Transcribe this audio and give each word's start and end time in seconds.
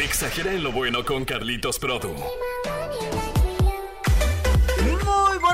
Exagera 0.00 0.52
en 0.54 0.62
lo 0.62 0.72
bueno 0.72 1.04
con 1.04 1.26
Carlitos 1.26 1.78
Produ. 1.78 2.14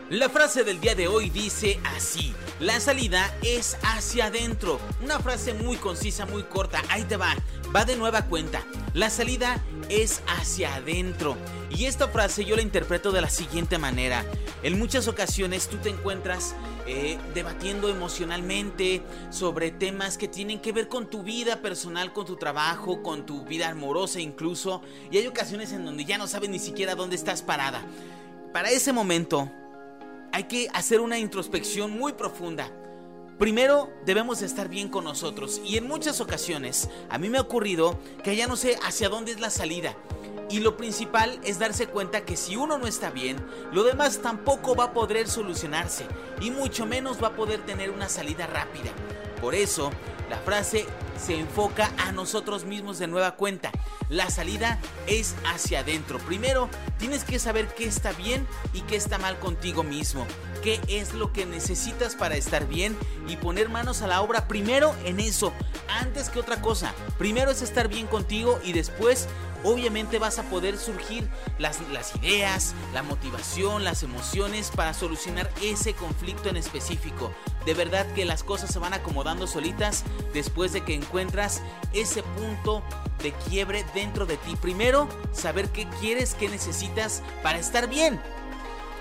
La 0.10 0.30
frase 0.30 0.64
del 0.64 0.80
día 0.80 0.94
de 0.94 1.08
hoy 1.08 1.32
dice 1.32 1.80
así, 1.96 2.36
la 2.60 2.80
salida 2.80 3.36
es 3.42 3.76
hacia 3.82 4.26
adentro. 4.26 4.80
Una 5.02 5.20
frase 5.20 5.56
muy 5.56 5.78
concisa, 5.78 6.28
muy 6.28 6.44
corta, 6.44 6.84
ahí 6.90 7.04
te 7.06 7.18
va, 7.18 7.36
va 7.76 7.86
de 7.86 7.96
nueva 7.96 8.22
cuenta. 8.24 8.64
La 8.94 9.10
salida 9.10 9.56
es 9.56 9.75
hacia 10.28 10.76
adentro. 10.76 11.36
Y 11.70 11.86
esta 11.86 12.08
frase 12.08 12.46
yo 12.46 12.56
la 12.56 12.62
interpreto 12.62 13.12
de 13.12 13.22
la 13.22 13.30
siguiente 13.30 13.78
manera. 13.78 14.26
En 14.64 14.80
muchas 14.80 15.08
ocasiones 15.08 15.68
tú 15.68 15.78
te 15.78 15.90
encuentras 15.90 16.56
eh, 16.88 17.18
debatiendo 17.34 17.90
emocionalmente 17.90 19.02
sobre 19.30 19.72
temas 19.72 20.18
que 20.18 20.28
tienen 20.28 20.60
que 20.60 20.72
ver 20.72 20.88
con 20.88 21.10
tu 21.10 21.24
vida 21.24 21.62
personal, 21.62 22.14
con 22.14 22.26
tu 22.26 22.36
trabajo, 22.36 23.04
con 23.04 23.26
tu 23.26 23.46
vida 23.46 23.70
amorosa 23.70 24.20
incluso. 24.20 24.82
Y 25.12 25.18
hay 25.18 25.28
ocasiones 25.28 25.72
en 25.72 25.86
donde 25.86 26.06
ya 26.06 26.18
no 26.18 26.28
sabes 26.28 26.50
ni 26.50 26.60
siquiera 26.60 26.96
dónde 26.96 27.16
estás 27.16 27.42
parada. 27.42 27.86
Para 28.54 28.72
ese 28.72 28.94
momento 28.94 29.52
hay 30.32 30.46
que 30.46 30.68
hacer 30.74 31.00
una 31.00 31.20
introspección 31.20 31.92
muy 31.92 32.14
profunda. 32.14 32.72
Primero 33.38 33.92
debemos 34.06 34.42
estar 34.42 34.70
bien 34.70 34.88
con 34.88 35.04
nosotros 35.04 35.60
y 35.66 35.76
en 35.76 35.90
muchas 35.90 36.22
ocasiones 36.22 36.90
a 37.10 37.18
mí 37.18 37.28
me 37.30 37.38
ha 37.38 37.42
ocurrido 37.42 38.00
que 38.24 38.38
ya 38.38 38.48
no 38.48 38.56
sé 38.56 38.78
hacia 38.82 39.10
dónde 39.10 39.34
es 39.34 39.42
la 39.42 39.50
salida. 39.50 39.94
Y 40.50 40.60
lo 40.60 40.78
principal 40.78 41.38
es 41.44 41.60
darse 41.60 41.88
cuenta 41.88 42.24
que 42.24 42.38
si 42.38 42.56
uno 42.56 42.78
no 42.78 42.88
está 42.88 43.10
bien, 43.10 43.36
lo 43.74 43.84
demás 43.84 44.22
tampoco 44.22 44.74
va 44.74 44.86
a 44.86 44.94
poder 44.94 45.28
solucionarse 45.28 46.06
y 46.40 46.50
mucho 46.50 46.86
menos 46.86 47.22
va 47.22 47.30
a 47.30 47.36
poder 47.36 47.66
tener 47.66 47.90
una 47.90 48.08
salida 48.08 48.48
rápida. 48.48 48.92
Por 49.42 49.56
eso, 49.56 49.92
la 50.30 50.38
frase 50.38 50.86
se 51.24 51.38
enfoca 51.38 51.92
a 51.98 52.12
nosotros 52.12 52.66
mismos 52.66 53.00
de 53.00 53.08
nueva 53.08 53.36
cuenta. 53.36 53.72
La 54.10 54.30
salida 54.30 54.80
es 55.08 55.36
hacia 55.46 55.80
adentro. 55.80 56.20
Primero, 56.20 56.70
tienes 56.98 57.24
que 57.24 57.40
saber 57.40 57.68
qué 57.76 57.86
está 57.86 58.12
bien 58.14 58.48
y 58.74 58.82
qué 58.82 58.96
está 58.96 59.18
mal 59.18 59.40
contigo 59.40 59.84
mismo. 59.84 60.26
Qué 60.64 60.80
es 60.88 61.14
lo 61.14 61.32
que 61.32 61.46
necesitas 61.46 62.16
para 62.16 62.36
estar 62.36 62.68
bien 62.68 62.98
y 63.28 63.36
poner 63.38 63.70
manos 63.70 64.02
a 64.02 64.08
la 64.08 64.22
obra 64.22 64.48
primero 64.48 64.96
en 65.06 65.20
eso, 65.20 65.54
antes 65.90 66.30
que 66.30 66.40
otra 66.40 66.62
cosa. 66.62 66.94
Primero 67.18 67.52
es 67.52 67.62
estar 67.62 67.88
bien 67.88 68.08
contigo 68.08 68.60
y 68.64 68.74
después 68.74 69.28
obviamente 69.66 70.20
vas 70.20 70.40
a 70.40 70.44
poder 70.44 70.78
surgir 70.78 71.28
las, 71.58 71.82
ideas, 72.22 72.74
la 72.94 73.04
motivación, 73.04 73.84
las 73.84 74.04
emociones 74.04 74.72
para 74.74 74.94
solucionar 74.94 75.52
ese 75.62 75.94
conflicto 75.94 76.50
en 76.50 76.58
específico. 76.58 77.32
De 77.66 77.74
verdad 77.74 78.06
que 78.14 78.26
las 78.26 78.44
cosas 78.44 78.72
se 78.72 78.80
van 78.80 78.94
acomodando 78.94 79.48
solitas 79.48 80.04
después 80.34 80.72
de 80.72 80.82
que 80.82 80.94
encuentras 80.94 81.62
ese 81.94 82.22
punto 82.24 82.84
de 83.24 83.34
quiebre 83.34 83.84
dentro 83.96 84.26
de 84.26 84.38
ti. 84.38 84.56
Primero, 84.56 85.10
saber 85.32 85.70
qué 85.70 85.88
quieres, 86.00 86.36
qué 86.36 86.48
necesitas 86.48 87.24
para 87.42 87.58
estar 87.58 87.90
bien. 87.90 88.22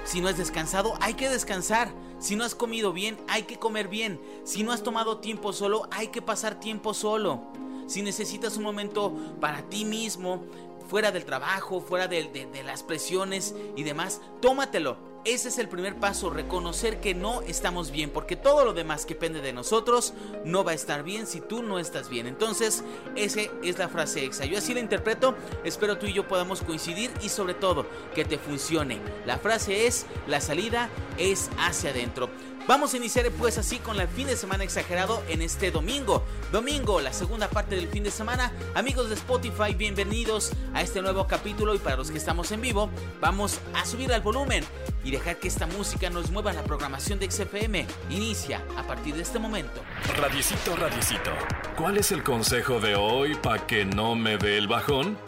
Si 0.05 0.21
no 0.21 0.29
has 0.29 0.39
descansado, 0.39 0.95
hay 1.01 1.15
que 1.15 1.29
descansar. 1.29 1.93
Si 2.19 2.37
no 2.37 2.45
has 2.45 2.55
comido 2.55 2.95
bien, 2.95 3.19
hay 3.29 3.43
que 3.43 3.59
comer 3.59 3.89
bien. 3.89 4.21
Si 4.45 4.63
no 4.63 4.73
has 4.73 4.83
tomado 4.83 5.19
tiempo 5.19 5.53
solo, 5.53 5.89
hay 5.91 6.09
que 6.09 6.23
pasar 6.23 6.59
tiempo 6.59 6.95
solo 6.95 7.53
si 7.87 8.03
necesitas 8.03 8.57
un 8.57 8.65
momento 8.65 9.13
para 9.41 9.63
ti 9.63 9.85
mismo, 9.85 10.45
fuera 10.89 11.11
del 11.13 11.25
trabajo, 11.25 11.81
fuera 11.81 12.09
de, 12.09 12.49
las 12.65 12.83
presiones 12.83 13.55
y 13.77 13.83
demás, 13.83 14.21
tómatelo. 14.41 15.15
Ese 15.25 15.49
es 15.49 15.57
el 15.57 15.71
primer 15.71 15.97
paso, 15.97 16.29
reconocer 16.29 17.01
que 17.01 17.15
no 17.15 17.41
estamos 17.41 17.91
bien, 17.91 18.11
porque 18.11 18.37
todo 18.37 18.63
lo 18.63 18.75
demás 18.75 19.07
que 19.07 19.15
depende 19.15 19.41
de 19.41 19.55
nosotros 19.55 20.13
no 20.45 20.65
va 20.65 20.73
a 20.73 20.75
estar 20.75 21.03
bien 21.03 21.27
si 21.27 21.41
tú 21.41 21.63
no 21.63 21.79
estás 21.79 22.11
bien. 22.11 22.27
Entonces, 22.27 22.85
esa 23.17 23.41
es 23.63 23.79
la 23.79 23.89
frase 23.89 24.23
exa. 24.27 24.45
Yo 24.45 24.59
así 24.59 24.75
la 24.75 24.81
interpreto, 24.81 25.35
espero 25.65 25.97
tú 25.97 26.05
y 26.05 26.13
yo 26.13 26.29
podamos 26.29 26.61
coincidir 26.61 27.11
y 27.23 27.31
sobre 27.31 27.55
todo 27.55 27.87
que 28.15 28.27
te 28.27 28.37
funcione. 28.37 29.01
La 29.25 29.39
frase 29.39 29.87
es, 29.87 30.05
la 30.27 30.43
salida 30.43 30.91
es 31.17 31.49
hacia 31.57 31.89
adentro. 31.89 32.29
Vamos 32.67 32.95
a 32.95 32.97
iniciar 32.97 33.31
pues 33.33 33.59
así 33.59 33.79
con 33.79 34.01
el 34.01 34.09
fin 34.09 34.27
de 34.27 34.37
semana 34.37 34.65
exagerado 34.65 35.23
en 35.29 35.43
este 35.43 35.71
domingo. 35.71 36.25
Domingo, 36.51 37.03
la 37.03 37.13
segunda 37.13 37.51
parte 37.51 37.77
del 37.77 37.89
fin 37.89 38.05
de 38.05 38.11
semana. 38.11 38.53
Amigos 38.75 39.11
de 39.11 39.17
Spotify, 39.17 39.75
bienvenidos 39.77 40.51
a 40.73 40.81
este 40.81 41.03
nuevo 41.03 41.27
capítulo 41.27 41.75
y 41.75 41.79
para 41.79 41.97
los 41.97 42.11
que 42.11 42.17
estamos 42.17 42.53
en 42.53 42.63
vivo, 42.63 42.89
vamos 43.21 43.61
a 43.75 43.85
subir 43.85 44.11
al 44.15 44.23
volumen 44.23 44.65
y 45.05 45.11
dejar 45.11 45.37
que 45.37 45.49
esta 45.49 45.67
música 45.67 46.09
nos 46.09 46.31
mueva 46.31 46.55
la 46.55 46.63
programación 46.63 47.19
de 47.19 47.31
XFM. 47.31 47.87
Inicia 48.09 48.65
a 48.79 48.83
partir 48.85 49.15
de 49.15 49.23
este 49.23 49.39
momento. 49.39 49.83
Radiecito, 50.17 50.75
radiecito. 50.75 51.33
¿Cuál 51.77 51.99
es 51.99 52.13
el 52.13 52.23
consejo 52.23 52.81
de 52.81 52.97
hoy 52.97 53.35
para 53.35 53.67
que 53.67 53.85
no 53.85 54.15
me 54.15 54.39
dé 54.39 54.57
el 54.57 54.69
bajón? 54.69 55.19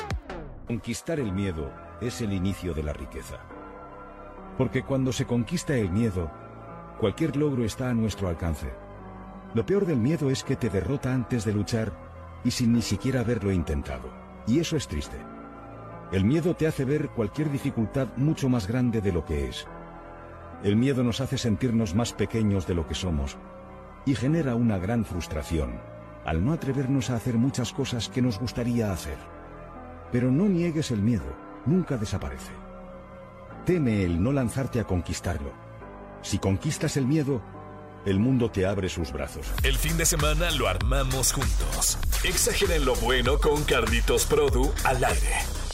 Conquistar 0.67 1.21
el 1.21 1.33
miedo 1.33 1.71
es 2.01 2.23
el 2.23 2.33
inicio 2.33 2.73
de 2.73 2.83
la 2.83 2.95
riqueza. 2.95 3.41
Porque 4.57 4.83
cuando 4.83 5.13
se 5.13 5.27
conquista 5.27 5.75
el 5.75 5.91
miedo, 5.91 6.31
Cualquier 6.99 7.37
logro 7.37 7.63
está 7.63 7.91
a 7.91 7.95
nuestro 7.95 8.29
alcance. 8.29 8.73
Lo 9.53 9.67
peor 9.67 9.85
del 9.85 9.99
miedo 9.99 10.31
es 10.31 10.43
que 10.43 10.57
te 10.57 10.71
derrota 10.71 11.13
antes 11.13 11.45
de 11.45 11.53
luchar 11.53 11.93
y 12.43 12.51
sin 12.51 12.73
ni 12.73 12.81
siquiera 12.81 13.21
haberlo 13.21 13.53
intentado. 13.53 14.11
Y 14.47 14.61
eso 14.61 14.77
es 14.77 14.89
triste. 14.89 15.19
El 16.11 16.25
miedo 16.25 16.57
te 16.57 16.67
hace 16.67 16.87
ver 16.87 17.11
cualquier 17.11 17.51
dificultad 17.51 18.09
mucho 18.17 18.49
más 18.49 18.67
grande 18.67 19.03
de 19.03 19.13
lo 19.13 19.27
que 19.27 19.47
es. 19.47 19.67
El 20.63 20.77
miedo 20.77 21.05
nos 21.05 21.21
hace 21.21 21.37
sentirnos 21.37 21.95
más 21.95 22.15
pequeños 22.15 22.67
de 22.67 22.75
lo 22.75 22.87
que 22.87 22.95
somos 22.95 23.37
y 24.07 24.15
genera 24.15 24.55
una 24.55 24.79
gran 24.79 25.05
frustración 25.05 25.79
al 26.25 26.45
no 26.45 26.53
atrevernos 26.53 27.11
a 27.11 27.17
hacer 27.17 27.37
muchas 27.37 27.73
cosas 27.73 28.09
que 28.09 28.23
nos 28.23 28.41
gustaría 28.41 28.91
hacer. 28.91 29.19
Pero 30.11 30.31
no 30.31 30.47
niegues 30.47 30.91
el 30.91 31.03
miedo, 31.03 31.37
nunca 31.67 31.99
desaparece. 31.99 32.53
Teme 33.67 34.03
el 34.03 34.21
no 34.23 34.33
lanzarte 34.33 34.81
a 34.81 34.85
conquistarlo 34.85 35.66
si 36.27 36.39
conquistas 36.39 36.97
el 36.97 37.07
miedo, 37.07 37.41
el 38.05 38.19
mundo 38.19 38.51
te 38.51 38.67
abre 38.67 38.89
sus 38.89 39.13
brazos. 39.13 39.47
El 39.63 39.77
fin 39.77 39.97
de 39.97 40.05
semana 40.05 40.51
lo 40.51 40.67
armamos 40.67 41.33
juntos. 41.33 41.99
Exageren 42.25 42.85
lo 42.85 42.97
bueno 42.97 43.39
con 43.39 43.63
Carlitos 43.63 44.27
Produ 44.27 44.73
al 44.85 45.05
aire. 45.05 45.66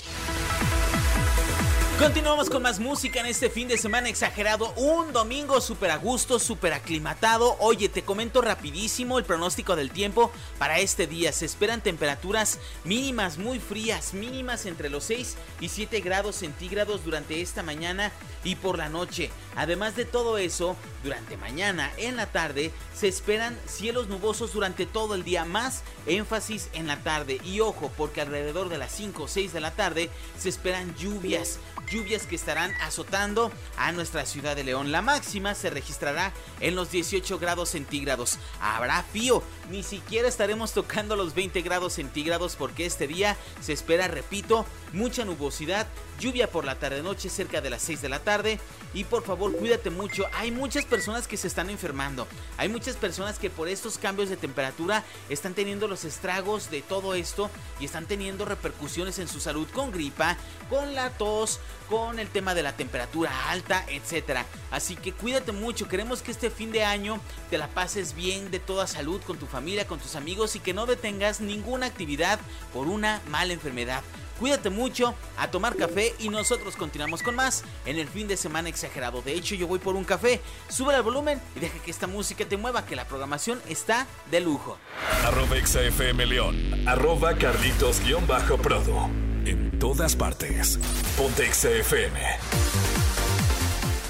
Continuamos 1.99 2.51
con 2.51 2.63
más 2.63 2.81
música 2.81 3.21
en 3.21 3.27
este 3.27 3.49
fin 3.49 3.69
de 3.69 3.79
semana 3.79 4.09
exagerado. 4.09 4.73
Un 4.77 5.13
domingo 5.13 5.61
súper 5.61 5.91
a 5.91 5.97
gusto, 5.97 6.39
súper 6.41 6.73
aclimatado. 6.73 7.57
Oye, 7.61 7.89
te 7.89 8.03
comento 8.03 8.41
rapidísimo 8.41 9.19
el 9.19 9.25
pronóstico 9.25 9.77
del 9.77 9.91
tiempo 9.91 10.33
para 10.59 10.81
este 10.81 11.07
día. 11.07 11.33
Se 11.33 11.45
esperan 11.45 11.81
temperaturas 11.81 12.59
mínimas 12.85 13.39
muy 13.39 13.61
frías, 13.61 14.15
mínimas 14.15 14.67
entre 14.67 14.91
los 14.91 15.05
6 15.05 15.37
y 15.61 15.69
7 15.69 16.01
grados 16.01 16.37
centígrados 16.37 17.05
durante 17.05 17.41
esta 17.41 17.63
mañana 17.63 18.11
y 18.43 18.57
por 18.57 18.79
la 18.79 18.89
noche. 18.89 19.31
Además 19.55 19.95
de 19.95 20.05
todo 20.05 20.39
eso, 20.39 20.77
durante 21.05 21.37
mañana 21.37 21.93
en 21.99 22.17
la 22.17 22.27
tarde 22.27 22.73
se 22.95 23.07
esperan 23.07 23.57
cielos 23.67 24.09
nubosos 24.09 24.55
durante 24.55 24.87
todo 24.87 25.15
el 25.15 25.25
día, 25.25 25.45
más 25.45 25.83
énfasis 26.07 26.69
en 26.73 26.87
la 26.87 26.97
tarde. 27.03 27.39
Y 27.45 27.61
ojo, 27.61 27.93
porque 27.97 28.23
alrededor 28.23 28.71
de 28.71 28.79
las 28.79 28.93
5 28.93 29.25
o 29.25 29.29
6 29.29 29.53
de 29.53 29.61
la 29.61 29.73
tarde 29.73 30.11
se 30.39 30.49
esperan 30.49 30.97
lluvias 30.97 31.59
lluvias 31.91 32.27
que 32.27 32.37
estarán 32.37 32.73
azotando 32.81 33.53
a 33.77 33.93
nuestra 33.93 34.27
ciudad 34.27 34.57
de 34.57 34.65
León. 34.65 34.93
La 34.93 35.03
máxima 35.03 35.55
se 35.55 35.71
registrará 35.71 36.33
en 36.61 36.75
los 36.75 36.91
18 36.91 37.39
grados 37.39 37.71
centígrados. 37.71 38.39
Habrá 38.61 39.03
frío, 39.03 39.43
ni 39.71 39.83
siquiera 39.83 40.29
estaremos 40.29 40.73
tocando 40.73 41.17
los 41.17 41.35
20 41.35 41.63
grados 41.63 41.95
centígrados 41.95 42.57
porque 42.57 42.87
este 42.87 43.07
día 43.07 43.37
se 43.61 43.73
espera, 43.73 44.09
repito, 44.09 44.67
mucha 44.93 45.25
nubosidad, 45.25 45.87
lluvia 46.23 46.49
por 46.49 46.65
la 46.65 46.77
tarde-noche 46.77 47.29
cerca 47.29 47.61
de 47.61 47.69
las 47.69 47.83
6 47.83 48.01
de 48.01 48.09
la 48.09 48.21
tarde. 48.21 48.61
Y 48.95 49.05
por 49.05 49.25
favor, 49.25 49.55
cuídate 49.57 49.91
mucho. 49.91 50.27
Hay 50.35 50.53
muchas 50.53 50.85
personas 50.85 51.27
que 51.27 51.37
se 51.37 51.49
están 51.49 51.69
enfermando. 51.69 52.29
Hay 52.57 52.69
muchas 52.69 52.97
personas 52.97 53.39
que 53.39 53.51
por 53.51 53.69
estos 53.69 53.99
cambios 53.99 54.29
de 54.29 54.37
temperatura 54.37 55.05
están 55.29 55.55
teniendo 55.55 55.89
los 55.89 56.05
estragos 56.05 56.71
de 56.71 56.83
todo 56.83 57.15
esto 57.15 57.51
y 57.81 57.87
están 57.87 58.07
teniendo 58.07 58.45
repercusiones 58.45 59.19
en 59.19 59.29
su 59.29 59.41
salud 59.41 59.67
con 59.73 59.91
gripa, 59.91 60.37
con 60.71 60.95
la 60.95 61.11
tos, 61.11 61.59
con 61.89 62.21
el 62.21 62.29
tema 62.29 62.55
de 62.55 62.63
la 62.63 62.77
temperatura 62.77 63.51
alta, 63.51 63.85
etcétera. 63.89 64.47
Así 64.71 64.95
que 64.95 65.13
cuídate 65.13 65.51
mucho. 65.51 65.89
Queremos 65.89 66.23
que 66.23 66.31
este 66.31 66.51
fin 66.51 66.71
de 66.71 66.85
año 66.85 67.21
te 67.51 67.59
la 67.59 67.67
pases 67.69 68.15
bien 68.15 68.51
de 68.51 68.61
toda 68.61 68.87
salud 68.87 69.21
con 69.27 69.39
tu 69.39 69.47
familia, 69.47 69.89
con 69.89 69.99
tus 69.99 70.15
amigos 70.15 70.55
y 70.55 70.61
que 70.61 70.73
no 70.73 70.87
detengas 70.87 71.41
ninguna 71.41 71.87
actividad 71.87 72.39
por 72.73 72.87
una 72.87 73.21
mala 73.29 73.53
enfermedad. 73.53 74.03
Cuídate 74.43 74.71
mucho, 74.71 75.15
a 75.39 75.53
tomar 75.53 75.77
café 75.77 76.17
y 76.19 76.29
nosotros 76.29 76.75
continuamos 76.75 77.23
con 77.23 77.37
más 77.37 77.63
en 77.87 78.01
el 78.01 78.09
fin 78.09 78.27
de 78.27 78.37
semana 78.37 78.69
exagerado. 78.69 79.23
De 79.23 79.35
hecho, 79.35 79.55
yo 79.55 79.69
voy 79.69 79.79
por 79.79 79.95
un 79.95 80.03
café, 80.03 80.41
sube 80.69 80.97
el 80.97 81.03
volumen 81.03 81.41
y 81.55 81.61
deja 81.61 81.79
que 81.79 81.93
esta 81.93 82.09
música 82.09 82.45
te 82.45 82.57
mueva, 82.57 82.85
que 82.85 82.97
la 82.97 83.07
programación 83.07 83.63
está 83.69 84.09
de 84.33 84.41
lujo. 84.41 84.79
Arroba 85.25 85.65
XFM 85.65 86.27
León, 86.27 86.89
arroba 86.89 87.35
Carlitos-Prodo 87.35 89.11
en 89.45 89.79
todas 89.79 90.17
partes. 90.17 90.77
Ponte 91.17 91.47
XFM. 91.55 92.19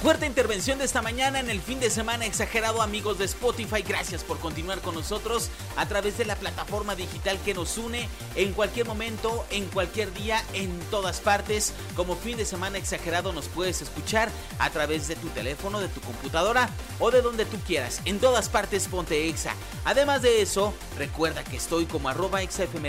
Fuerte 0.03 0.27
intervención 0.27 0.81
de 0.81 0.85
esta 0.85 1.01
mañana 1.01 1.39
en 1.39 1.49
el 1.49 1.61
fin 1.61 1.79
de 1.79 1.89
semana 1.89 2.27
exagerado 2.27 2.83
amigos 2.83 3.19
de 3.19 3.25
Spotify. 3.25 3.83
Gracias 3.87 4.25
por 4.25 4.41
continuar 4.41 4.81
con 4.81 4.97
nosotros 4.97 5.49
a 5.77 5.87
través 5.87 6.19
de 6.19 6.25
la 6.25 6.35
plataforma 6.35 6.97
digital 6.97 7.39
que 7.45 7.55
nos 7.55 7.79
une 7.79 8.09
en 8.35 8.53
cualquier 8.53 8.85
momento, 8.85 9.47
en 9.51 9.67
cualquier 9.67 10.13
día, 10.13 10.43
en 10.55 10.77
todas 10.91 11.21
partes. 11.21 11.73
Como 11.95 12.17
fin 12.17 12.37
de 12.37 12.45
semana 12.45 12.79
exagerado 12.79 13.33
nos 13.33 13.47
puedes 13.47 13.81
escuchar 13.81 14.29
a 14.59 14.71
través 14.71 15.07
de 15.07 15.15
tu 15.15 15.29
teléfono, 15.29 15.79
de 15.79 15.87
tu 15.87 16.01
computadora 16.01 16.69
o 16.99 17.13
de 17.13 17.23
donde 17.23 17.45
tú 17.45 17.59
quieras. 17.65 18.01
En 18.05 18.19
todas 18.19 18.49
partes 18.49 18.89
ponte 18.89 19.29
exa. 19.29 19.55
Además 19.85 20.21
de 20.21 20.43
eso, 20.43 20.75
recuerda 20.99 21.45
que 21.45 21.57
estoy 21.57 21.87
como 21.87 22.09
arroba 22.09 22.41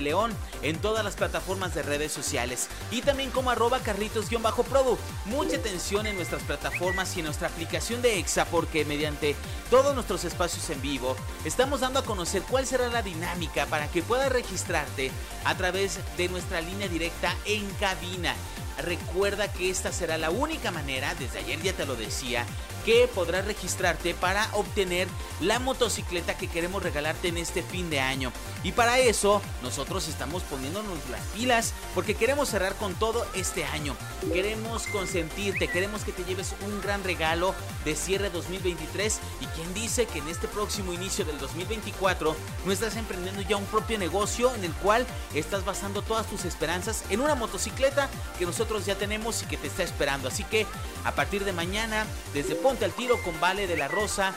León 0.02 0.36
en 0.64 0.80
todas 0.80 1.06
las 1.06 1.16
plataformas 1.16 1.76
de 1.76 1.84
redes 1.84 2.12
sociales 2.12 2.70
y 2.90 3.02
también 3.02 3.30
como 3.30 3.52
arroba 3.52 3.82
carlitos-produ. 3.82 4.98
Mucha 5.26 5.58
atención 5.58 6.08
en 6.08 6.16
nuestras 6.16 6.42
plataformas 6.42 7.03
y 7.16 7.20
en 7.20 7.26
nuestra 7.26 7.50
aplicación 7.50 8.02
de 8.02 8.18
EXA 8.18 8.46
porque 8.46 8.86
mediante 8.86 9.36
todos 9.70 9.94
nuestros 9.94 10.24
espacios 10.24 10.70
en 10.70 10.82
vivo 10.82 11.16
estamos 11.44 11.82
dando 11.82 12.00
a 12.00 12.06
conocer 12.06 12.42
cuál 12.44 12.66
será 12.66 12.88
la 12.88 13.02
dinámica 13.02 13.66
para 13.66 13.88
que 13.88 14.02
puedas 14.02 14.32
registrarte 14.32 15.12
a 15.44 15.56
través 15.58 16.00
de 16.18 16.30
nuestra 16.30 16.62
línea 16.62 16.88
directa 16.88 17.36
en 17.46 17.70
cabina. 17.72 18.36
Recuerda 18.82 19.52
que 19.52 19.70
esta 19.70 19.92
será 19.92 20.18
la 20.18 20.30
única 20.30 20.72
manera, 20.72 21.14
desde 21.16 21.40
ayer 21.40 21.62
ya 21.62 21.74
te 21.74 21.86
lo 21.86 21.96
decía, 21.96 22.46
que 22.86 23.08
podrás 23.08 23.46
registrarte 23.46 24.14
para 24.14 24.48
obtener 24.54 25.08
la 25.42 25.60
motocicleta 25.60 26.38
que 26.38 26.48
queremos 26.48 26.84
regalarte 26.84 27.28
en 27.28 27.38
este 27.38 27.64
fin 27.64 27.90
de 27.90 28.00
año. 28.00 28.32
Y 28.64 28.72
para 28.72 29.00
eso 29.00 29.42
nosotros 29.62 30.08
estamos 30.08 30.44
poniéndonos 30.44 30.98
las 31.10 31.22
pilas 31.28 31.74
porque 31.94 32.16
queremos 32.16 32.50
cerrar 32.50 32.76
con 32.76 32.96
todo 32.96 33.26
este 33.34 33.66
año. 33.66 33.96
Queremos 34.32 34.88
consentirte, 34.88 35.68
queremos 35.68 36.04
que 36.04 36.12
te 36.12 36.24
lleves 36.24 36.56
un 36.66 36.82
gran 36.82 37.04
regalo 37.04 37.54
de 37.84 37.96
cierre 37.96 38.30
2023 38.30 39.20
y 39.42 39.46
quien 39.48 39.74
dice 39.74 40.06
que 40.06 40.20
en 40.20 40.28
este 40.30 40.48
próximo 40.48 40.94
inicio 40.94 41.26
del 41.26 41.38
2024 41.40 42.36
no 42.66 42.72
estás 42.72 42.96
emprendiendo 42.96 43.42
ya 43.42 43.58
un 43.58 43.66
propio 43.66 43.98
negocio 43.98 44.54
en 44.56 44.64
el 44.64 44.74
cual 44.74 45.06
estás 45.34 45.66
basando 45.66 46.02
todas 46.02 46.28
tus 46.28 46.46
esperanzas 46.46 47.04
en 47.10 47.20
una 47.20 47.36
motocicleta 47.36 48.10
que 48.40 48.46
nosotros 48.46 48.86
ya 48.86 48.96
tenemos 48.96 49.42
y 49.44 49.46
que 49.46 49.58
te 49.58 49.68
está 49.68 49.84
esperando. 49.84 50.28
Así 50.28 50.44
que 50.44 50.66
a 51.04 51.14
partir 51.14 51.44
de 51.44 51.52
mañana, 51.52 52.06
desde 52.34 52.56
Ponte 52.74 52.86
al 52.86 52.94
Tiro 52.94 53.22
con 53.22 53.40
Vale 53.40 53.68
de 53.68 53.78
la 53.78 53.88
Rosa, 53.88 54.34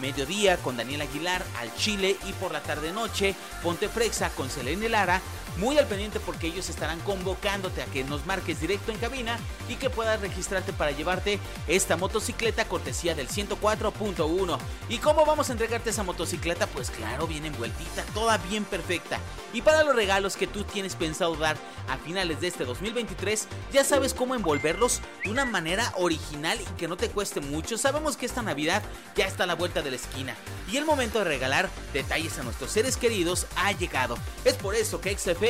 mediodía 0.00 0.58
con 0.58 0.76
Daniel 0.76 1.00
Aguilar 1.00 1.44
al 1.58 1.74
Chile 1.74 2.16
y 2.24 2.32
por 2.34 2.52
la 2.52 2.62
tarde 2.62 2.92
noche 2.92 3.34
Ponte 3.64 3.88
Frexa 3.88 4.30
con 4.30 4.48
Selene 4.48 4.88
Lara 4.88 5.20
muy 5.60 5.76
al 5.78 5.86
pendiente 5.86 6.18
porque 6.20 6.46
ellos 6.46 6.70
estarán 6.70 6.98
convocándote 7.00 7.82
a 7.82 7.86
que 7.86 8.02
nos 8.02 8.24
marques 8.24 8.60
directo 8.60 8.90
en 8.90 8.98
cabina 8.98 9.38
y 9.68 9.74
que 9.74 9.90
puedas 9.90 10.20
registrarte 10.20 10.72
para 10.72 10.90
llevarte 10.90 11.38
esta 11.68 11.96
motocicleta 11.96 12.64
cortesía 12.64 13.14
del 13.14 13.28
104.1. 13.28 14.58
¿Y 14.88 14.98
cómo 14.98 15.26
vamos 15.26 15.50
a 15.50 15.52
entregarte 15.52 15.90
esa 15.90 16.02
motocicleta? 16.02 16.66
Pues 16.66 16.90
claro, 16.90 17.26
bien 17.26 17.44
envueltita, 17.44 18.02
toda 18.14 18.38
bien 18.38 18.64
perfecta. 18.64 19.18
Y 19.52 19.60
para 19.60 19.84
los 19.84 19.94
regalos 19.94 20.36
que 20.36 20.46
tú 20.46 20.64
tienes 20.64 20.96
pensado 20.96 21.36
dar 21.36 21.56
a 21.88 21.98
finales 21.98 22.40
de 22.40 22.48
este 22.48 22.64
2023, 22.64 23.46
ya 23.72 23.84
sabes 23.84 24.14
cómo 24.14 24.34
envolverlos 24.34 25.02
de 25.24 25.30
una 25.30 25.44
manera 25.44 25.92
original 25.96 26.58
y 26.60 26.78
que 26.78 26.88
no 26.88 26.96
te 26.96 27.10
cueste 27.10 27.40
mucho. 27.40 27.76
Sabemos 27.76 28.16
que 28.16 28.26
esta 28.26 28.42
Navidad 28.42 28.82
ya 29.14 29.26
está 29.26 29.44
a 29.44 29.46
la 29.46 29.56
vuelta 29.56 29.82
de 29.82 29.90
la 29.90 29.96
esquina 29.96 30.34
y 30.72 30.78
el 30.78 30.86
momento 30.86 31.18
de 31.18 31.26
regalar 31.26 31.68
detalles 31.92 32.38
a 32.38 32.44
nuestros 32.44 32.70
seres 32.70 32.96
queridos 32.96 33.46
ha 33.56 33.72
llegado. 33.72 34.16
Es 34.44 34.54
por 34.54 34.74
eso 34.74 35.00
que 35.00 35.16
XFM 35.16 35.49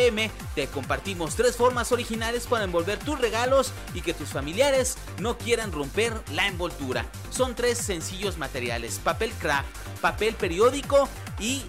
te 0.55 0.67
compartimos 0.69 1.37
tres 1.37 1.57
formas 1.57 1.93
originales 1.93 2.47
para 2.47 2.65
envolver 2.65 2.99
tus 2.99 3.21
regalos 3.21 3.73
y 3.93 4.01
que 4.01 4.15
tus 4.15 4.31
familiares 4.31 4.97
no 5.19 5.37
quieran 5.37 5.73
romper 5.73 6.15
la 6.33 6.47
envoltura. 6.47 7.05
Son 7.31 7.55
tres 7.55 7.77
sencillos 7.77 8.39
materiales, 8.39 8.99
papel 8.99 9.31
craft, 9.33 9.69
papel 10.01 10.35
periódico 10.35 11.09
y 11.39 11.65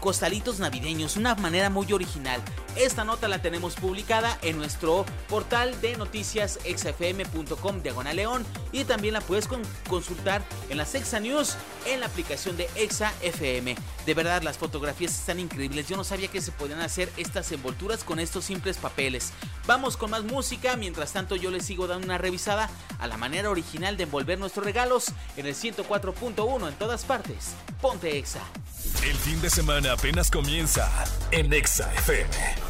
costalitos 0.00 0.58
navideños, 0.58 1.16
una 1.16 1.34
manera 1.34 1.70
muy 1.70 1.90
original. 1.92 2.42
Esta 2.76 3.04
nota 3.04 3.28
la 3.28 3.42
tenemos 3.42 3.74
publicada 3.74 4.38
en 4.40 4.56
nuestro 4.56 5.04
portal 5.28 5.78
de 5.82 5.96
noticias 5.98 6.58
xfm.com 6.64 7.82
diagonal 7.82 8.16
león 8.16 8.46
y 8.72 8.84
también 8.84 9.12
la 9.12 9.20
puedes 9.20 9.46
consultar 9.88 10.42
en 10.70 10.78
la 10.78 10.84
Exa 10.84 11.20
News 11.20 11.56
en 11.86 12.00
la 12.00 12.06
aplicación 12.06 12.56
de 12.56 12.70
Exa 12.74 13.12
FM. 13.20 13.76
De 14.06 14.14
verdad, 14.14 14.42
las 14.42 14.56
fotografías 14.56 15.12
están 15.12 15.38
increíbles. 15.38 15.86
Yo 15.86 15.96
no 15.96 16.04
sabía 16.04 16.28
que 16.28 16.40
se 16.40 16.50
podían 16.50 16.80
hacer 16.80 17.12
estas 17.18 17.52
envolturas 17.52 18.04
con 18.04 18.18
estos 18.18 18.46
simples 18.46 18.78
papeles. 18.78 19.32
Vamos 19.66 19.98
con 19.98 20.10
más 20.10 20.24
música. 20.24 20.76
Mientras 20.76 21.12
tanto, 21.12 21.36
yo 21.36 21.50
les 21.50 21.66
sigo 21.66 21.86
dando 21.86 22.06
una 22.06 22.18
revisada 22.18 22.70
a 22.98 23.06
la 23.06 23.18
manera 23.18 23.50
original 23.50 23.98
de 23.98 24.04
envolver 24.04 24.38
nuestros 24.38 24.64
regalos 24.64 25.12
en 25.36 25.46
el 25.46 25.54
104.1 25.54 26.68
en 26.68 26.74
todas 26.74 27.04
partes. 27.04 27.50
Ponte 27.82 28.16
Exa. 28.16 28.40
El 29.04 29.16
fin 29.16 29.40
de 29.40 29.50
semana 29.50 29.92
apenas 29.92 30.30
comienza 30.30 30.90
en 31.30 31.52
Exa 31.52 31.92
FM. 31.94 32.61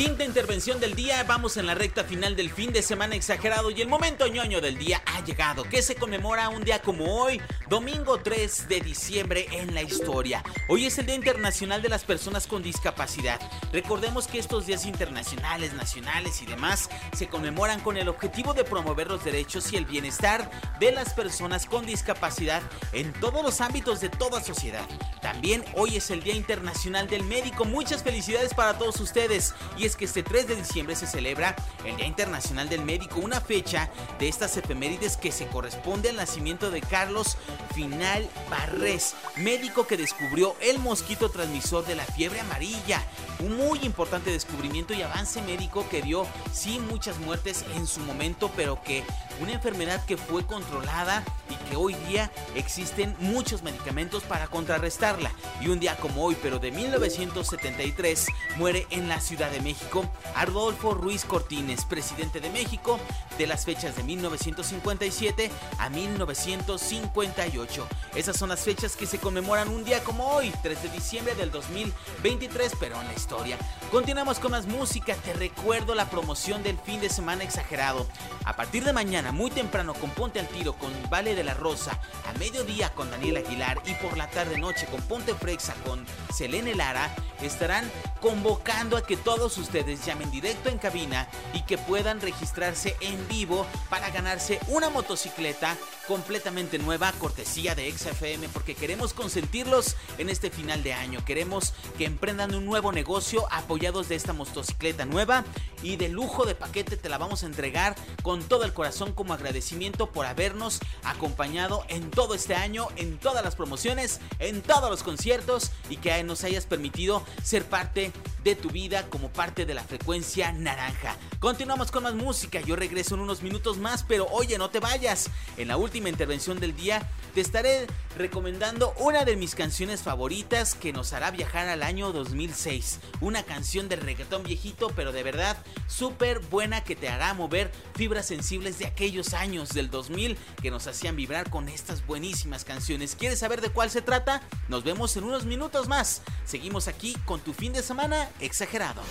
Quinta 0.00 0.24
intervención 0.24 0.80
del 0.80 0.94
día, 0.94 1.22
vamos 1.24 1.58
en 1.58 1.66
la 1.66 1.74
recta 1.74 2.04
final 2.04 2.34
del 2.34 2.48
fin 2.48 2.72
de 2.72 2.80
semana 2.80 3.16
exagerado 3.16 3.70
y 3.70 3.82
el 3.82 3.88
momento 3.88 4.26
ñoño 4.26 4.62
del 4.62 4.78
día 4.78 5.02
ha 5.04 5.22
llegado, 5.22 5.64
que 5.64 5.82
se 5.82 5.94
conmemora 5.94 6.48
un 6.48 6.64
día 6.64 6.80
como 6.80 7.22
hoy, 7.22 7.38
domingo 7.70 8.18
3 8.18 8.66
de 8.66 8.80
diciembre 8.80 9.46
en 9.52 9.74
la 9.74 9.82
historia. 9.82 10.42
Hoy 10.66 10.86
es 10.86 10.98
el 10.98 11.06
Día 11.06 11.14
Internacional 11.14 11.80
de 11.80 11.88
las 11.88 12.02
Personas 12.02 12.48
con 12.48 12.64
Discapacidad. 12.64 13.40
Recordemos 13.72 14.26
que 14.26 14.40
estos 14.40 14.66
días 14.66 14.84
internacionales, 14.86 15.72
nacionales 15.74 16.42
y 16.42 16.46
demás 16.46 16.90
se 17.16 17.28
conmemoran 17.28 17.78
con 17.78 17.96
el 17.96 18.08
objetivo 18.08 18.54
de 18.54 18.64
promover 18.64 19.06
los 19.06 19.24
derechos 19.24 19.72
y 19.72 19.76
el 19.76 19.84
bienestar 19.84 20.50
de 20.80 20.90
las 20.90 21.14
personas 21.14 21.66
con 21.66 21.86
discapacidad 21.86 22.60
en 22.92 23.12
todos 23.12 23.44
los 23.44 23.60
ámbitos 23.60 24.00
de 24.00 24.08
toda 24.08 24.42
sociedad. 24.42 24.84
También 25.22 25.64
hoy 25.76 25.96
es 25.96 26.10
el 26.10 26.24
Día 26.24 26.34
Internacional 26.34 27.06
del 27.06 27.22
Médico. 27.22 27.64
Muchas 27.64 28.02
felicidades 28.02 28.52
para 28.52 28.78
todos 28.78 28.98
ustedes. 28.98 29.54
Y 29.78 29.84
es 29.84 29.94
que 29.94 30.06
este 30.06 30.24
3 30.24 30.48
de 30.48 30.56
diciembre 30.56 30.96
se 30.96 31.06
celebra 31.06 31.54
el 31.84 31.96
Día 31.96 32.06
Internacional 32.06 32.68
del 32.68 32.84
Médico, 32.84 33.20
una 33.20 33.40
fecha 33.40 33.90
de 34.18 34.26
estas 34.26 34.56
efemérides 34.56 35.16
que 35.16 35.30
se 35.30 35.46
corresponde 35.46 36.08
al 36.10 36.16
nacimiento 36.16 36.72
de 36.72 36.80
Carlos 36.80 37.36
Final 37.74 38.28
Barrés, 38.48 39.14
médico 39.36 39.86
que 39.86 39.96
descubrió 39.96 40.56
el 40.60 40.78
mosquito 40.78 41.30
transmisor 41.30 41.86
de 41.86 41.94
la 41.94 42.04
fiebre 42.04 42.40
amarilla. 42.40 43.02
Un 43.40 43.56
muy 43.56 43.78
importante 43.80 44.30
descubrimiento 44.30 44.92
y 44.92 45.02
avance 45.02 45.40
médico 45.42 45.88
que 45.88 46.02
dio 46.02 46.26
sí 46.52 46.78
muchas 46.78 47.18
muertes 47.18 47.64
en 47.74 47.86
su 47.86 48.00
momento, 48.00 48.50
pero 48.56 48.82
que 48.82 49.04
una 49.40 49.52
enfermedad 49.52 50.04
que 50.04 50.16
fue 50.16 50.44
controlada 50.46 51.24
y 51.48 51.59
hoy 51.76 51.94
día 52.08 52.30
existen 52.54 53.16
muchos 53.20 53.62
medicamentos 53.62 54.22
para 54.22 54.46
contrarrestarla. 54.46 55.32
Y 55.60 55.68
un 55.68 55.80
día 55.80 55.96
como 55.96 56.24
hoy, 56.24 56.36
pero 56.42 56.58
de 56.58 56.70
1973, 56.70 58.26
muere 58.56 58.86
en 58.90 59.08
la 59.08 59.20
Ciudad 59.20 59.50
de 59.50 59.60
México 59.60 60.08
Adolfo 60.34 60.94
Ruiz 60.94 61.24
Cortines, 61.24 61.84
presidente 61.84 62.40
de 62.40 62.50
México, 62.50 62.98
de 63.38 63.46
las 63.46 63.64
fechas 63.64 63.96
de 63.96 64.02
1957 64.02 65.50
a 65.78 65.88
1958. 65.88 67.86
Esas 68.14 68.36
son 68.36 68.50
las 68.50 68.60
fechas 68.60 68.96
que 68.96 69.06
se 69.06 69.18
conmemoran 69.18 69.68
un 69.68 69.84
día 69.84 70.02
como 70.04 70.28
hoy, 70.28 70.52
3 70.62 70.82
de 70.82 70.88
diciembre 70.90 71.34
del 71.34 71.50
2023, 71.50 72.72
pero 72.78 73.00
en 73.00 73.06
la 73.06 73.14
historia. 73.14 73.56
Continuamos 73.90 74.38
con 74.38 74.52
más 74.52 74.66
música, 74.66 75.14
te 75.16 75.32
recuerdo 75.32 75.94
la 75.94 76.08
promoción 76.10 76.62
del 76.62 76.78
fin 76.78 77.00
de 77.00 77.08
semana 77.08 77.44
exagerado. 77.44 78.06
A 78.44 78.56
partir 78.56 78.84
de 78.84 78.92
mañana, 78.92 79.32
muy 79.32 79.50
temprano, 79.50 79.94
con 79.94 80.10
Ponte 80.10 80.40
al 80.40 80.48
Tiro, 80.48 80.74
con 80.74 80.90
Vale 81.08 81.34
de 81.34 81.44
la 81.44 81.54
Rosa, 81.60 82.00
a 82.26 82.38
mediodía 82.38 82.92
con 82.94 83.10
Daniel 83.10 83.36
Aguilar 83.36 83.80
y 83.86 83.94
por 83.94 84.16
la 84.16 84.28
tarde 84.28 84.58
noche 84.58 84.86
con 84.86 85.00
Ponte 85.02 85.34
Frexa, 85.34 85.74
con 85.84 86.04
Selene 86.34 86.74
Lara, 86.74 87.14
estarán 87.42 87.88
convocando 88.20 88.96
a 88.96 89.06
que 89.06 89.16
todos 89.16 89.56
ustedes 89.58 90.04
llamen 90.04 90.30
directo 90.30 90.68
en 90.68 90.78
cabina 90.78 91.28
y 91.54 91.62
que 91.62 91.78
puedan 91.78 92.20
registrarse 92.20 92.96
en 93.00 93.28
vivo 93.28 93.66
para 93.88 94.10
ganarse 94.10 94.58
una 94.68 94.90
motocicleta 94.90 95.76
completamente 96.06 96.78
nueva, 96.78 97.12
cortesía 97.12 97.74
de 97.74 97.90
XFM, 97.90 98.48
porque 98.48 98.74
queremos 98.74 99.14
consentirlos 99.14 99.96
en 100.18 100.28
este 100.28 100.50
final 100.50 100.82
de 100.82 100.92
año. 100.92 101.24
Queremos 101.24 101.72
que 101.96 102.04
emprendan 102.04 102.54
un 102.54 102.66
nuevo 102.66 102.90
negocio 102.90 103.46
apoyados 103.52 104.08
de 104.08 104.16
esta 104.16 104.32
motocicleta 104.32 105.04
nueva 105.04 105.44
y 105.82 105.96
de 105.96 106.08
lujo 106.08 106.46
de 106.46 106.54
paquete 106.54 106.96
te 106.96 107.08
la 107.08 107.18
vamos 107.18 107.42
a 107.42 107.46
entregar 107.46 107.94
con 108.22 108.42
todo 108.42 108.64
el 108.64 108.72
corazón 108.72 109.12
como 109.12 109.34
agradecimiento 109.34 110.10
por 110.10 110.26
habernos 110.26 110.80
acompañado 111.04 111.49
en 111.88 112.10
todo 112.10 112.34
este 112.34 112.54
año, 112.54 112.86
en 112.96 113.18
todas 113.18 113.42
las 113.42 113.56
promociones, 113.56 114.20
en 114.38 114.62
todos 114.62 114.88
los 114.88 115.02
conciertos 115.02 115.72
y 115.88 115.96
que 115.96 116.22
nos 116.22 116.44
hayas 116.44 116.64
permitido 116.64 117.24
ser 117.42 117.64
parte 117.64 118.12
de 118.44 118.54
tu 118.54 118.70
vida 118.70 119.06
como 119.10 119.30
parte 119.30 119.66
de 119.66 119.74
la 119.74 119.82
frecuencia 119.82 120.52
naranja. 120.52 121.16
Continuamos 121.40 121.90
con 121.90 122.04
más 122.04 122.14
música, 122.14 122.60
yo 122.60 122.76
regreso 122.76 123.14
en 123.14 123.22
unos 123.22 123.42
minutos 123.42 123.78
más, 123.78 124.04
pero 124.04 124.26
oye, 124.30 124.58
no 124.58 124.70
te 124.70 124.78
vayas. 124.78 125.28
En 125.56 125.68
la 125.68 125.76
última 125.76 126.08
intervención 126.08 126.60
del 126.60 126.76
día 126.76 127.08
te 127.34 127.40
estaré 127.40 127.86
recomendando 128.16 128.94
una 128.98 129.24
de 129.24 129.36
mis 129.36 129.54
canciones 129.54 130.02
favoritas 130.02 130.74
que 130.74 130.92
nos 130.92 131.12
hará 131.12 131.30
viajar 131.30 131.68
al 131.68 131.82
año 131.82 132.12
2006. 132.12 133.00
Una 133.20 133.42
canción 133.42 133.88
de 133.88 133.96
reggaetón 133.96 134.42
viejito, 134.42 134.90
pero 134.94 135.12
de 135.12 135.22
verdad 135.22 135.56
súper 135.86 136.38
buena 136.38 136.84
que 136.84 136.96
te 136.96 137.08
hará 137.08 137.34
mover 137.34 137.72
fibras 137.94 138.26
sensibles 138.26 138.78
de 138.78 138.86
aquellos 138.86 139.34
años 139.34 139.70
del 139.70 139.90
2000 139.90 140.36
que 140.62 140.70
nos 140.70 140.86
hacían 140.86 141.16
vibrar 141.16 141.39
con 141.48 141.68
estas 141.68 142.06
buenísimas 142.06 142.64
canciones. 142.64 143.16
¿Quieres 143.16 143.38
saber 143.38 143.60
de 143.60 143.70
cuál 143.70 143.90
se 143.90 144.02
trata? 144.02 144.42
Nos 144.68 144.84
vemos 144.84 145.16
en 145.16 145.24
unos 145.24 145.44
minutos 145.44 145.88
más. 145.88 146.22
Seguimos 146.44 146.88
aquí 146.88 147.14
con 147.24 147.40
tu 147.40 147.52
fin 147.52 147.72
de 147.72 147.82
semana 147.82 148.28
exagerado. 148.40 149.02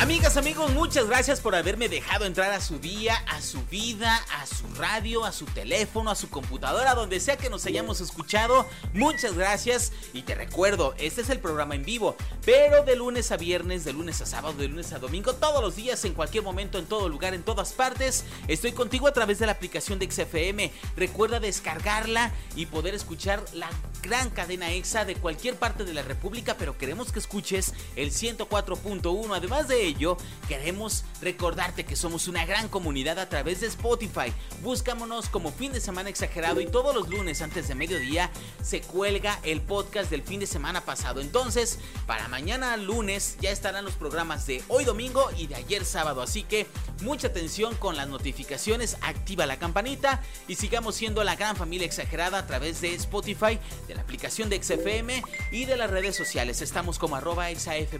Amigas, 0.00 0.38
amigos, 0.38 0.72
muchas 0.72 1.06
gracias 1.06 1.40
por 1.40 1.54
haberme 1.54 1.90
dejado 1.90 2.24
entrar 2.24 2.50
a 2.52 2.62
su 2.62 2.78
día, 2.78 3.22
a 3.28 3.42
su 3.42 3.62
vida, 3.66 4.24
a 4.32 4.46
su 4.46 4.66
radio, 4.78 5.26
a 5.26 5.30
su 5.30 5.44
teléfono, 5.44 6.10
a 6.10 6.14
su 6.14 6.30
computadora, 6.30 6.94
donde 6.94 7.20
sea 7.20 7.36
que 7.36 7.50
nos 7.50 7.66
hayamos 7.66 8.00
escuchado. 8.00 8.66
Muchas 8.94 9.34
gracias 9.34 9.92
y 10.14 10.22
te 10.22 10.34
recuerdo, 10.34 10.94
este 10.96 11.20
es 11.20 11.28
el 11.28 11.38
programa 11.38 11.74
en 11.74 11.84
vivo, 11.84 12.16
pero 12.46 12.82
de 12.82 12.96
lunes 12.96 13.30
a 13.30 13.36
viernes, 13.36 13.84
de 13.84 13.92
lunes 13.92 14.22
a 14.22 14.26
sábado, 14.26 14.54
de 14.54 14.68
lunes 14.68 14.90
a 14.94 14.98
domingo, 14.98 15.34
todos 15.34 15.60
los 15.60 15.76
días, 15.76 16.02
en 16.06 16.14
cualquier 16.14 16.44
momento, 16.44 16.78
en 16.78 16.86
todo 16.86 17.06
lugar, 17.10 17.34
en 17.34 17.42
todas 17.42 17.74
partes. 17.74 18.24
Estoy 18.48 18.72
contigo 18.72 19.06
a 19.06 19.12
través 19.12 19.38
de 19.38 19.44
la 19.44 19.52
aplicación 19.52 19.98
de 19.98 20.10
XFM. 20.10 20.72
Recuerda 20.96 21.40
descargarla 21.40 22.32
y 22.56 22.64
poder 22.64 22.94
escuchar 22.94 23.44
la 23.52 23.68
gran 24.02 24.30
cadena 24.30 24.72
EXA 24.72 25.04
de 25.04 25.16
cualquier 25.16 25.56
parte 25.56 25.84
de 25.84 25.92
la 25.92 26.00
República, 26.00 26.56
pero 26.58 26.78
queremos 26.78 27.12
que 27.12 27.18
escuches 27.18 27.74
el 27.96 28.12
104.1. 28.12 29.36
Además 29.36 29.68
de 29.68 29.89
ello, 29.90 30.16
queremos 30.48 31.04
recordarte 31.20 31.84
que 31.84 31.96
somos 31.96 32.28
una 32.28 32.46
gran 32.46 32.68
comunidad 32.68 33.18
a 33.18 33.28
través 33.28 33.60
de 33.60 33.66
Spotify. 33.66 34.32
Búscamonos 34.62 35.28
como 35.28 35.52
fin 35.52 35.72
de 35.72 35.80
semana 35.80 36.08
exagerado 36.08 36.60
y 36.60 36.66
todos 36.66 36.94
los 36.94 37.08
lunes 37.08 37.42
antes 37.42 37.68
de 37.68 37.74
mediodía 37.74 38.30
se 38.62 38.80
cuelga 38.80 39.38
el 39.42 39.60
podcast 39.60 40.10
del 40.10 40.22
fin 40.22 40.40
de 40.40 40.46
semana 40.46 40.84
pasado. 40.84 41.20
Entonces, 41.20 41.78
para 42.06 42.28
mañana 42.28 42.76
lunes 42.76 43.36
ya 43.40 43.50
estarán 43.50 43.84
los 43.84 43.94
programas 43.94 44.46
de 44.46 44.62
hoy 44.68 44.84
domingo 44.84 45.30
y 45.36 45.46
de 45.46 45.56
ayer 45.56 45.84
sábado. 45.84 46.22
Así 46.22 46.42
que 46.42 46.66
mucha 47.02 47.28
atención 47.28 47.74
con 47.76 47.96
las 47.96 48.08
notificaciones, 48.08 48.96
activa 49.00 49.46
la 49.46 49.58
campanita 49.58 50.22
y 50.48 50.54
sigamos 50.54 50.94
siendo 50.94 51.24
la 51.24 51.36
gran 51.36 51.56
familia 51.56 51.86
exagerada 51.86 52.38
a 52.38 52.46
través 52.46 52.80
de 52.80 52.94
Spotify 52.94 53.58
de 53.86 53.94
la 53.94 54.02
aplicación 54.02 54.48
de 54.48 54.62
XFM 54.62 55.22
y 55.50 55.64
de 55.64 55.76
las 55.76 55.90
redes 55.90 56.16
sociales. 56.16 56.62
Estamos 56.62 56.98
como 56.98 57.16
arroba 57.16 57.48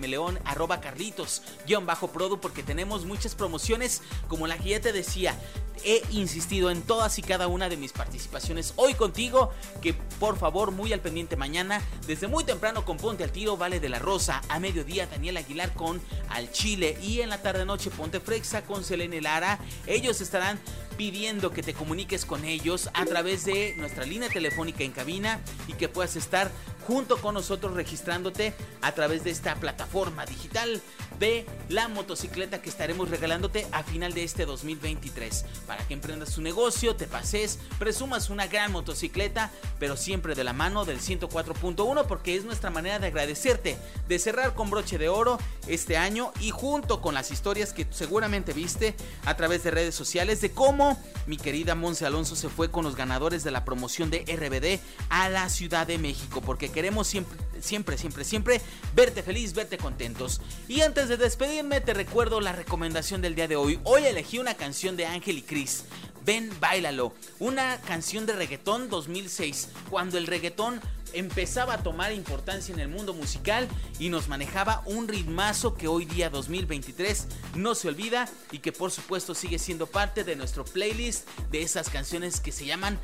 León, 0.08 0.38
arroba 0.44 0.80
carlitos, 0.80 1.42
produ 1.86 2.40
porque 2.40 2.62
tenemos 2.62 3.04
muchas 3.04 3.34
promociones 3.34 4.02
como 4.28 4.46
la 4.46 4.58
que 4.58 4.70
ya 4.70 4.80
te 4.80 4.92
decía. 4.92 5.38
He 5.82 6.02
insistido 6.10 6.70
en 6.70 6.82
todas 6.82 7.18
y 7.18 7.22
cada 7.22 7.48
una 7.48 7.70
de 7.70 7.78
mis 7.78 7.92
participaciones 7.92 8.74
hoy 8.76 8.92
contigo, 8.92 9.50
que 9.80 9.94
por 9.94 10.36
favor 10.36 10.72
muy 10.72 10.92
al 10.92 11.00
pendiente 11.00 11.36
mañana, 11.36 11.80
desde 12.06 12.28
muy 12.28 12.44
temprano 12.44 12.84
con 12.84 12.98
Ponte 12.98 13.24
al 13.24 13.32
Tiro, 13.32 13.56
Vale 13.56 13.80
de 13.80 13.88
la 13.88 13.98
Rosa, 13.98 14.42
a 14.50 14.60
mediodía 14.60 15.06
Daniel 15.06 15.38
Aguilar 15.38 15.72
con 15.72 16.00
Al 16.28 16.52
Chile 16.52 16.98
y 17.02 17.22
en 17.22 17.30
la 17.30 17.40
tarde 17.40 17.64
noche 17.64 17.90
Ponte 17.90 18.20
Frexa 18.20 18.62
con 18.62 18.84
Selene 18.84 19.22
Lara. 19.22 19.58
Ellos 19.86 20.20
estarán 20.20 20.60
pidiendo 20.98 21.50
que 21.50 21.62
te 21.62 21.72
comuniques 21.72 22.26
con 22.26 22.44
ellos 22.44 22.90
a 22.92 23.06
través 23.06 23.46
de 23.46 23.74
nuestra 23.78 24.04
línea 24.04 24.28
telefónica 24.28 24.84
en 24.84 24.92
cabina 24.92 25.40
y 25.66 25.72
que 25.72 25.88
puedas 25.88 26.14
estar 26.14 26.50
junto 26.86 27.18
con 27.18 27.34
nosotros 27.34 27.74
registrándote 27.74 28.54
a 28.82 28.92
través 28.92 29.24
de 29.24 29.30
esta 29.30 29.54
plataforma 29.56 30.26
digital 30.26 30.80
de 31.18 31.44
la 31.68 31.88
motocicleta 31.88 32.62
que 32.62 32.70
estaremos 32.70 33.10
regalándote 33.10 33.66
a 33.72 33.82
final 33.82 34.14
de 34.14 34.24
este 34.24 34.46
2023 34.46 35.44
para 35.66 35.86
que 35.86 35.94
emprendas 35.94 36.34
tu 36.34 36.40
negocio, 36.40 36.96
te 36.96 37.06
pases, 37.06 37.58
presumas 37.78 38.30
una 38.30 38.46
gran 38.46 38.72
motocicleta, 38.72 39.50
pero 39.78 39.96
siempre 39.96 40.34
de 40.34 40.44
la 40.44 40.54
mano 40.54 40.84
del 40.86 41.00
104.1 41.00 42.06
porque 42.06 42.36
es 42.36 42.44
nuestra 42.44 42.70
manera 42.70 42.98
de 42.98 43.08
agradecerte, 43.08 43.76
de 44.08 44.18
cerrar 44.18 44.54
con 44.54 44.70
broche 44.70 44.96
de 44.96 45.10
oro 45.10 45.38
este 45.66 45.98
año 45.98 46.32
y 46.40 46.50
junto 46.50 47.02
con 47.02 47.14
las 47.14 47.30
historias 47.30 47.74
que 47.74 47.86
seguramente 47.90 48.54
viste 48.54 48.94
a 49.26 49.36
través 49.36 49.62
de 49.62 49.70
redes 49.70 49.94
sociales 49.94 50.40
de 50.40 50.52
cómo 50.52 50.98
mi 51.26 51.36
querida 51.36 51.74
Monse 51.74 52.06
Alonso 52.06 52.34
se 52.34 52.48
fue 52.48 52.70
con 52.70 52.84
los 52.84 52.96
ganadores 52.96 53.44
de 53.44 53.50
la 53.50 53.64
promoción 53.64 54.10
de 54.10 54.24
RBD 54.24 54.80
a 55.10 55.28
la 55.28 55.48
Ciudad 55.50 55.86
de 55.86 55.98
México 55.98 56.40
porque 56.40 56.69
queremos 56.70 57.06
siempre, 57.06 57.38
siempre, 57.60 57.98
siempre, 57.98 58.24
siempre 58.24 58.60
verte 58.94 59.22
feliz, 59.22 59.52
verte 59.52 59.78
contentos. 59.78 60.40
Y 60.68 60.80
antes 60.80 61.08
de 61.08 61.16
despedirme, 61.16 61.80
te 61.80 61.94
recuerdo 61.94 62.40
la 62.40 62.52
recomendación 62.52 63.20
del 63.20 63.34
día 63.34 63.48
de 63.48 63.56
hoy. 63.56 63.80
Hoy 63.84 64.04
elegí 64.04 64.38
una 64.38 64.54
canción 64.54 64.96
de 64.96 65.06
Ángel 65.06 65.38
y 65.38 65.42
Cris. 65.42 65.84
Ven, 66.24 66.50
bailalo. 66.60 67.14
Una 67.38 67.80
canción 67.80 68.26
de 68.26 68.34
reggaetón 68.34 68.90
2006, 68.90 69.68
cuando 69.88 70.18
el 70.18 70.26
reggaetón 70.26 70.80
empezaba 71.12 71.74
a 71.74 71.82
tomar 71.82 72.12
importancia 72.12 72.72
en 72.72 72.80
el 72.80 72.88
mundo 72.88 73.14
musical 73.14 73.68
y 73.98 74.08
nos 74.08 74.28
manejaba 74.28 74.82
un 74.86 75.08
ritmazo 75.08 75.74
que 75.74 75.88
hoy 75.88 76.04
día 76.04 76.30
2023 76.30 77.26
no 77.54 77.74
se 77.74 77.88
olvida 77.88 78.28
y 78.50 78.58
que 78.58 78.72
por 78.72 78.90
supuesto 78.90 79.34
sigue 79.34 79.58
siendo 79.58 79.86
parte 79.86 80.24
de 80.24 80.36
nuestro 80.36 80.64
playlist 80.64 81.28
de 81.50 81.62
esas 81.62 81.90
canciones 81.90 82.40
que 82.40 82.52
se 82.52 82.66
llaman 82.66 82.98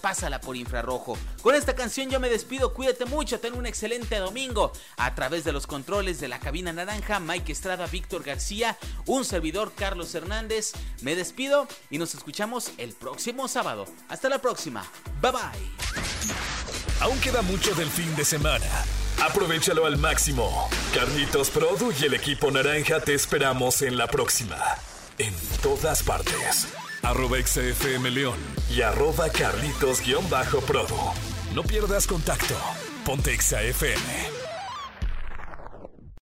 Pásala 0.00 0.40
por 0.40 0.56
infrarrojo. 0.56 1.16
Con 1.42 1.54
esta 1.54 1.74
canción 1.74 2.10
yo 2.10 2.20
me 2.20 2.28
despido, 2.28 2.74
cuídate 2.74 3.04
mucho, 3.04 3.40
ten 3.40 3.54
un 3.54 3.66
excelente 3.66 4.16
domingo. 4.18 4.72
A 4.96 5.14
través 5.14 5.44
de 5.44 5.52
los 5.52 5.66
controles 5.66 6.20
de 6.20 6.28
la 6.28 6.38
cabina 6.38 6.72
naranja, 6.72 7.20
Mike 7.20 7.52
Estrada, 7.52 7.86
Víctor 7.86 8.22
García, 8.22 8.76
un 9.06 9.24
servidor 9.24 9.72
Carlos 9.74 10.14
Hernández, 10.14 10.72
me 11.02 11.14
despido 11.14 11.66
y 11.90 11.98
nos 11.98 12.14
escuchamos 12.14 12.72
el 12.78 12.92
próximo 12.92 13.48
sábado. 13.48 13.86
Hasta 14.08 14.28
la 14.28 14.40
próxima, 14.40 14.84
bye 15.20 15.32
bye. 15.32 16.39
Aún 17.00 17.18
queda 17.20 17.40
mucho 17.42 17.74
del 17.74 17.88
fin 17.88 18.14
de 18.14 18.24
semana. 18.24 18.66
Aprovechalo 19.22 19.86
al 19.86 19.96
máximo. 19.96 20.68
Carlitos 20.94 21.50
Produ 21.50 21.92
y 21.98 22.04
el 22.04 22.14
equipo 22.14 22.50
naranja 22.50 23.00
te 23.00 23.14
esperamos 23.14 23.82
en 23.82 23.96
la 23.96 24.06
próxima. 24.06 24.56
En 25.18 25.34
todas 25.62 26.02
partes. 26.02 26.68
Arroba 27.02 27.38
XFM 27.38 28.10
León 28.10 28.38
y 28.70 28.82
arroba 28.82 29.28
Carlitos-Produ. 29.30 31.12
No 31.54 31.62
pierdas 31.62 32.06
contacto. 32.06 32.54
Ponte 33.04 33.34
XFM. 33.40 34.39